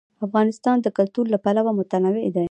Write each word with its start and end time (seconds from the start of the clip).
افغانستان 0.27 0.77
د 0.81 0.87
کلتور 0.97 1.25
له 1.33 1.37
پلوه 1.45 1.71
متنوع 1.79 2.21
دی. 2.35 2.39